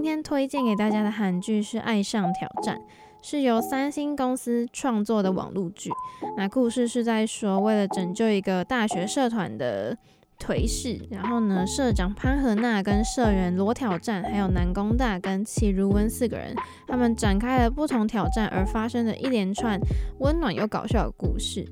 [0.00, 2.78] 今天推荐给大家的韩剧是《爱上挑战》，
[3.20, 5.90] 是由三星公司创作的网络剧。
[6.38, 9.94] 那故事是在说，为了拯救一个大学社团的
[10.40, 16.54] 颓势，然后呢，社长潘和娜跟社员罗挑战，还有南宫大跟齐如温四个人，
[16.88, 19.78] 他们展开了不同挑战而发生的一连串
[20.18, 21.64] 温暖又搞笑的故事。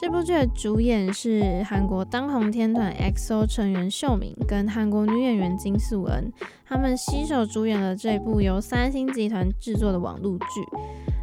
[0.00, 6.32] 这部剧的主演是韩国当红天团 XO 成员秀敏跟韩国女演员金素恩，
[6.66, 10.44] 他们携手主演了这部由三星集团制作的网络剧。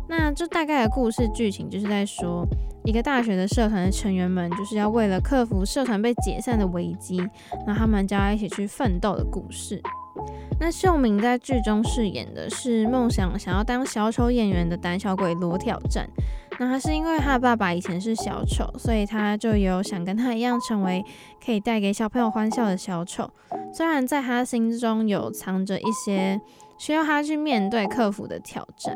[0.07, 2.45] 那这大概的故事剧情就是在说，
[2.83, 7.21] 一个大学的社团的成员们，就是要为了克服社团被解散的危机，
[7.65, 9.81] 那他们就要一起去奋斗的故事。
[10.59, 16.07] 那秀敏在剧中饰演的是梦想想要当小丑演员的胆小鬼罗挑战。
[16.59, 21.03] 那他是因为他的爸爸以前是小丑，所以他就有想跟他一样成为
[21.43, 23.31] 可以带给小朋友欢笑的小丑。
[23.73, 26.39] 虽然在他心中有藏着一些
[26.77, 28.95] 需要他去面对克服的挑战。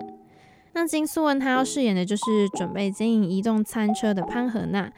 [0.76, 4.92] 那金素问她要饰演的就是准备经营移动餐车的潘和娜，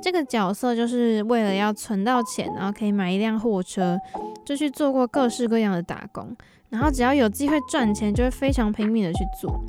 [0.00, 3.98] 这个角色就是为了要存到钱，然后可以买一辆货车，
[4.44, 6.36] 就去做过各式各样的打工，
[6.70, 9.60] 然后只要有机会赚钱，就会非常拼命的去做。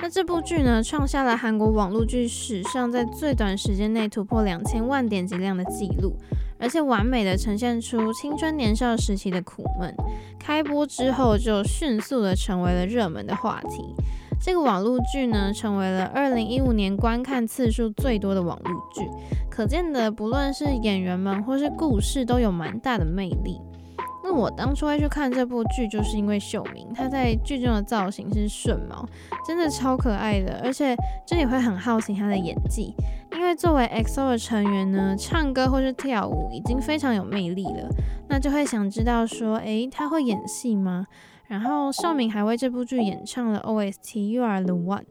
[0.00, 6.14] 那这部剧呢，创下了韩国网络剧史上在最短时间内突破两千万点击量的记录，
[6.60, 9.92] 而且完美的呈现出青春年少时期的苦闷。
[10.38, 13.82] 开播之后就迅速的成为了热门的话题。
[14.40, 19.02] 这个网络剧呢，成为了二零一五年观看次数最多的网络剧，
[19.50, 23.60] 可见的不论是演员们或是故事，都有蛮大的魅力。
[24.22, 29.06] 那我当初会去看这部剧，就是因为秀明他在剧中的造型是顺毛，
[29.46, 30.94] 真的超可爱的，而且
[31.26, 32.94] 这里会很好奇他的演技，
[33.32, 37.88] 因为作为 X O 的成员呢，唱歌或是跳舞已经非常有魅力了，
[38.28, 41.06] 那就会想知道说，诶，他会演戏吗？
[41.48, 45.04] 然后邵敏还为这部剧演唱了 OST You Are the One，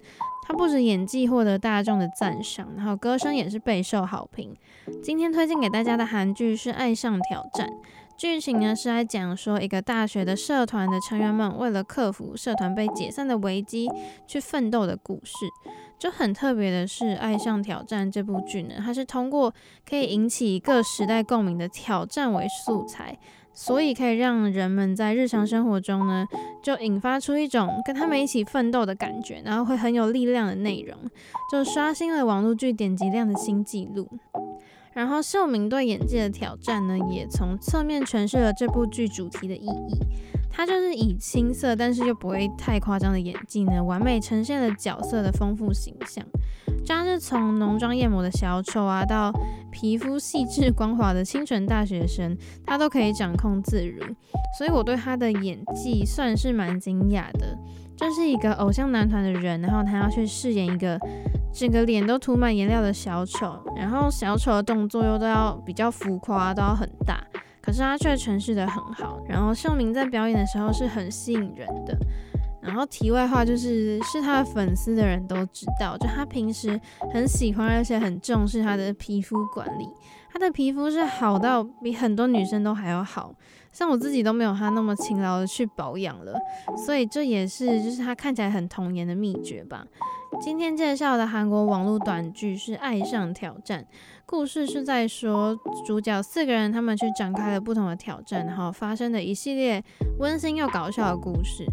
[0.48, 4.56] 她不止演技获得大众的赞赏，然后歌声也是备受好评。
[5.04, 7.68] 今天推荐给大家的韩剧是《爱上挑战》，
[8.16, 13.90] 剧情呢是来讲说一个大学的社团的成员们为了克服社团被解散的危机
[14.28, 15.34] 去奋斗的故事。
[16.00, 19.52] 就很特别的是，《爱上挑战》这部剧呢，它是通过
[19.84, 23.18] 可以引起各时代共鸣的挑战为素材。
[23.60, 26.28] 所以可以让人们在日常生活中呢，
[26.62, 30.96] 就引发出一种跟他们一起奋斗的感觉，然后会很有力量的内容，
[31.52, 34.08] 就刷新了网络剧点击量的新纪录。
[34.94, 39.98] 然后秀敏对演技的挑战呢，也从侧面诠释了这部剧主题的意义。
[40.52, 46.24] 他就是以青涩但是又不会太夸张的演技呢，完美呈现了角色的丰富形象。
[46.88, 49.30] 像是从浓妆艳抹的小丑啊，到
[49.70, 54.02] 皮肤细致光滑的清纯大学生，他都可以掌控自如。
[54.58, 57.58] 所以我对他的演技算是蛮惊讶的。
[57.98, 60.98] 就是一个偶像男团的人，然后他要去饰演一个
[61.52, 67.22] 整个脸都涂满颜料的小丑，然后小丑的动作又都要比较浮夸，都要很大，
[67.62, 69.20] 可是他却诠释得很好。
[69.28, 71.98] 然后秀明在表演的时候是很吸引人的。
[72.68, 76.80] 然后题外话就是，是他的粉丝的人都知道，就他平时
[77.14, 79.88] 很喜欢而且很重视他的皮肤管理，
[80.32, 83.34] 他的皮肤是好到比很多女生都还要好，
[83.72, 86.38] 像我自己都没有他那么勤劳的去保养了，
[86.86, 89.88] 所以这也是就是他看起来很童颜的秘诀吧。
[90.42, 93.82] 今天介绍的韩国网络短剧是《爱上挑战》。
[94.26, 99.84] 故事是在说主角四个人，他们去展开了不同的挑战，然后发生的一系列
[100.20, 101.66] 温馨又搞笑的故事。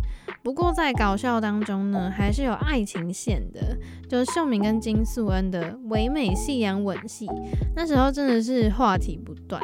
[0.42, 3.76] 不过在搞笑当中呢，还是有爱情线的，
[4.08, 7.28] 就是秀敏跟金素恩的唯美夕阳吻戏，
[7.74, 9.60] 那时候真的是话题不断。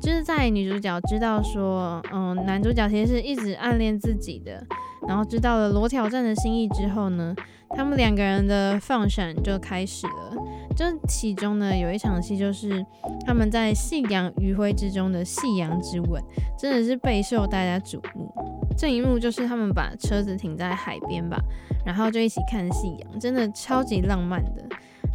[0.00, 4.64] 就是在女主角知道说，嗯，男主角其实是一直暗恋自己的，
[5.06, 7.34] 然后知道了罗挑战的心意之后呢，
[7.76, 10.36] 他们两个人的放闪就开始了。
[10.76, 12.84] 就其中呢，有一场戏就是
[13.26, 16.22] 他们在夕阳余晖之中的夕阳之吻，
[16.58, 18.32] 真的是备受大家瞩目。
[18.78, 21.36] 这一幕就是他们把车子停在海边吧，
[21.84, 24.64] 然后就一起看夕阳，真的超级浪漫的。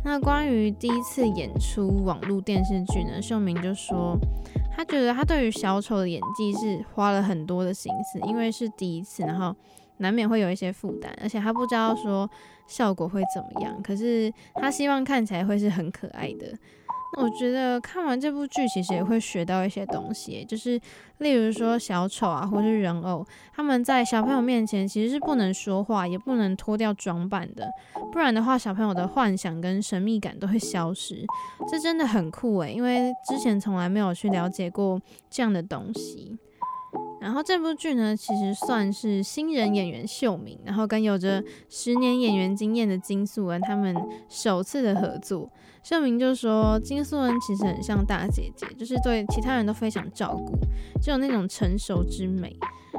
[0.04, 4.16] 那关于第一次演出网络电视剧呢，秀明就说，
[4.76, 9.56] 他觉得他对于小丑的演技是花了很多的心思，因为是第一次，然后。
[9.98, 12.30] 难免会有一些负担，而且他不知道说
[12.68, 16.54] 效果会怎么样，可是他希望看起来会是很可爱的。
[17.16, 20.78] 那我觉得看完这部剧，其实也会学到一些东西，就是
[21.20, 27.70] 例如说小丑啊，或是人偶，他们在小朋友面前其实是不能说话，也不能脱掉装扮的，
[28.12, 31.26] 不然的话，小朋友的幻想跟神秘感都会消失。
[31.72, 35.00] 这真的很酷诶，因为之前从来没有去了解过
[35.30, 36.38] 这样的东西。
[37.26, 43.96] 然后这部剧呢，其实算是新人演员秀明，然后跟有着十年演员经验的金素恩他们
[44.30, 45.50] 首次的合作。
[45.82, 50.56] 秀明就说，金素恩其实很像大姐姐，就是对其他人都非常照顾，
[51.02, 52.56] 就有那种成熟之美。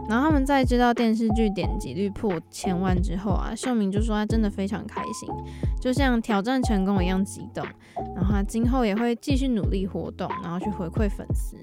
[0.08, 5.28] 然后他们在知道电视剧点击率破千万之后啊，秀明就说他真的非常开心，
[5.80, 7.64] 就像挑战成功一样激动。
[8.16, 11.56] 然后他今后也会继续努力活动，然后去回馈粉丝。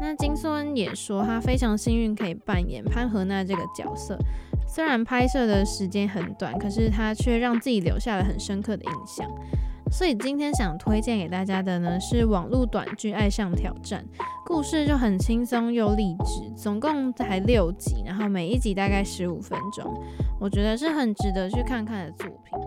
[0.00, 4.18] 那金素恩也说，他非常幸运可以扮演潘和娜这个角色，
[4.68, 9.26] 虽然拍摄的时间很短，可是他却让自己留下了很深刻的印象。
[9.90, 14.04] 所以今天想推荐给大家的呢，是网络短剧《爱上挑战》，
[14.44, 20.02] 故事就很轻松又励志，总共才六集，然后每一集大概十五分钟，
[20.40, 22.65] 我觉得是很值得去看看的作品。